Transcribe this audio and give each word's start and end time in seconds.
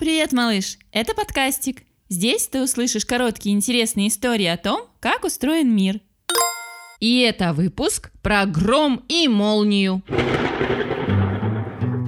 Привет, 0.00 0.32
малыш! 0.32 0.78
Это 0.90 1.14
подкастик. 1.14 1.84
Здесь 2.08 2.48
ты 2.48 2.60
услышишь 2.62 3.06
короткие 3.06 3.54
интересные 3.54 4.08
истории 4.08 4.46
о 4.46 4.56
том, 4.56 4.88
как 4.98 5.24
устроен 5.24 5.74
мир. 5.74 6.00
И 6.98 7.20
это 7.20 7.52
выпуск 7.52 8.10
про 8.20 8.44
гром 8.44 9.04
и 9.08 9.28
молнию. 9.28 10.02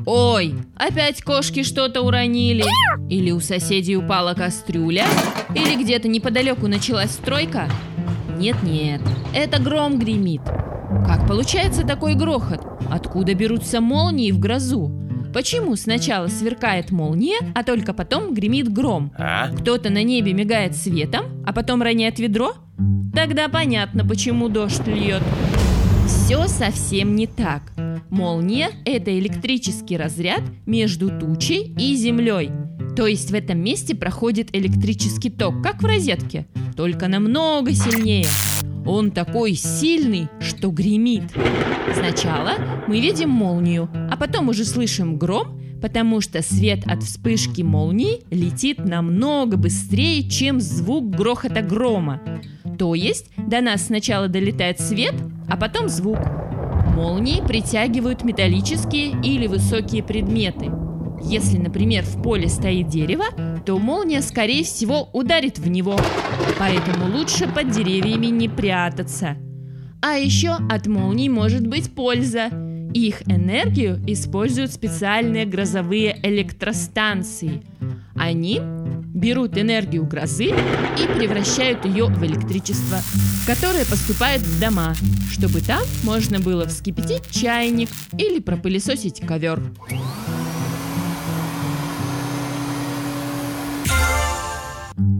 Ой, 0.04 0.54
опять 0.74 1.22
кошки 1.22 1.62
что-то 1.62 2.02
уронили. 2.02 2.64
Или 3.08 3.30
у 3.30 3.38
соседей 3.38 3.96
упала 3.96 4.34
кастрюля. 4.34 5.06
Или 5.54 5.80
где-то 5.80 6.08
неподалеку 6.08 6.66
началась 6.66 7.12
стройка. 7.12 7.68
Нет-нет, 8.36 9.00
это 9.32 9.62
гром 9.62 10.00
гремит. 10.00 10.42
Как 11.06 11.28
получается 11.28 11.86
такой 11.86 12.14
грохот? 12.16 12.66
Откуда 12.90 13.34
берутся 13.34 13.80
молнии 13.80 14.32
в 14.32 14.40
грозу? 14.40 14.90
Почему 15.36 15.76
сначала 15.76 16.28
сверкает 16.28 16.90
молния, 16.90 17.36
а 17.54 17.62
только 17.62 17.92
потом 17.92 18.32
гремит 18.32 18.72
гром? 18.72 19.12
А? 19.18 19.50
Кто-то 19.54 19.90
на 19.90 20.02
небе 20.02 20.32
мигает 20.32 20.74
светом, 20.74 21.26
а 21.44 21.52
потом 21.52 21.82
роняет 21.82 22.18
ведро? 22.18 22.54
Тогда 23.14 23.50
понятно, 23.50 24.02
почему 24.02 24.48
дождь 24.48 24.86
льет. 24.86 25.22
Все 26.06 26.48
совсем 26.48 27.16
не 27.16 27.26
так. 27.26 27.60
Молния– 28.08 28.70
это 28.86 29.18
электрический 29.18 29.98
разряд 29.98 30.40
между 30.64 31.10
тучей 31.10 31.70
и 31.78 31.94
землей. 31.96 32.50
То 32.96 33.06
есть 33.06 33.30
в 33.30 33.34
этом 33.34 33.58
месте 33.58 33.94
проходит 33.94 34.56
электрический 34.56 35.28
ток, 35.28 35.62
как 35.62 35.82
в 35.82 35.84
розетке, 35.84 36.46
только 36.74 37.08
намного 37.08 37.74
сильнее. 37.74 38.24
Он 38.86 39.10
такой 39.10 39.54
сильный, 39.54 40.28
что 40.40 40.70
гремит. 40.70 41.24
Сначала 41.94 42.52
мы 42.86 43.00
видим 43.00 43.30
молнию, 43.30 43.88
а 44.10 44.16
потом 44.16 44.48
уже 44.48 44.64
слышим 44.64 45.16
гром, 45.16 45.60
потому 45.80 46.20
что 46.20 46.42
свет 46.42 46.86
от 46.86 47.02
вспышки 47.02 47.62
молнии 47.62 48.22
летит 48.30 48.78
намного 48.78 49.56
быстрее, 49.56 50.28
чем 50.28 50.60
звук 50.60 51.10
грохота 51.10 51.62
грома. 51.62 52.20
То 52.78 52.94
есть 52.94 53.30
до 53.36 53.60
нас 53.60 53.86
сначала 53.86 54.28
долетает 54.28 54.80
свет, 54.80 55.14
а 55.48 55.56
потом 55.56 55.88
звук. 55.88 56.18
Молнии 56.94 57.46
притягивают 57.46 58.24
металлические 58.24 59.20
или 59.22 59.46
высокие 59.46 60.02
предметы. 60.02 60.70
Если, 61.28 61.58
например, 61.58 62.04
в 62.04 62.22
поле 62.22 62.48
стоит 62.48 62.88
дерево, 62.88 63.24
то 63.64 63.78
молния, 63.78 64.22
скорее 64.22 64.62
всего, 64.62 65.08
ударит 65.12 65.58
в 65.58 65.68
него. 65.68 65.98
Поэтому 66.56 67.16
лучше 67.16 67.48
под 67.48 67.70
деревьями 67.70 68.26
не 68.26 68.48
прятаться. 68.48 69.36
А 70.00 70.12
еще 70.12 70.50
от 70.70 70.86
молний 70.86 71.28
может 71.28 71.66
быть 71.66 71.92
польза. 71.92 72.48
Их 72.94 73.22
энергию 73.28 74.00
используют 74.06 74.72
специальные 74.72 75.46
грозовые 75.46 76.16
электростанции. 76.22 77.62
Они 78.14 78.60
берут 79.12 79.58
энергию 79.58 80.06
грозы 80.06 80.44
и 80.46 81.18
превращают 81.18 81.84
ее 81.84 82.06
в 82.06 82.24
электричество, 82.24 82.98
которое 83.46 83.84
поступает 83.84 84.42
в 84.42 84.60
дома, 84.60 84.94
чтобы 85.32 85.60
там 85.60 85.82
можно 86.04 86.38
было 86.38 86.66
вскипятить 86.66 87.28
чайник 87.30 87.88
или 88.16 88.38
пропылесосить 88.38 89.20
ковер. 89.26 89.60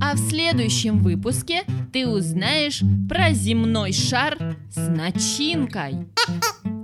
А 0.09 0.15
в 0.15 0.19
следующем 0.19 1.01
выпуске 1.01 1.65
ты 1.93 2.07
узнаешь 2.07 2.81
про 3.09 3.33
земной 3.33 3.93
шар 3.93 4.39
с 4.71 4.89
начинкой. 4.89 6.07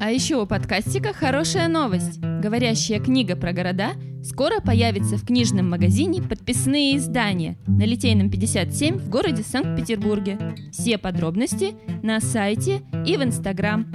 А 0.00 0.10
еще 0.10 0.42
у 0.42 0.44
подкастика 0.44 1.12
хорошая 1.12 1.68
новость. 1.68 2.18
Говорящая 2.18 2.98
книга 2.98 3.36
про 3.36 3.52
города 3.52 3.92
скоро 4.24 4.60
появится 4.60 5.16
в 5.18 5.24
книжном 5.24 5.70
магазине 5.70 6.20
«Подписные 6.20 6.96
издания» 6.96 7.56
на 7.68 7.84
Литейном 7.84 8.28
57 8.28 8.96
в 8.96 9.08
городе 9.08 9.44
Санкт-Петербурге. 9.44 10.56
Все 10.72 10.98
подробности 10.98 11.76
на 12.02 12.18
сайте 12.18 12.82
и 13.06 13.16
в 13.16 13.22
Инстаграм. 13.22 13.86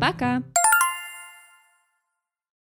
Пока! 0.00 0.42